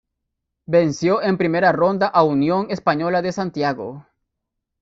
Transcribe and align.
Venció 0.75 1.21
en 1.21 1.37
primera 1.37 1.71
ronda 1.71 2.07
a 2.07 2.23
Unión 2.23 2.71
Española 2.71 3.21
de 3.21 3.31
Santiago. 3.31 4.03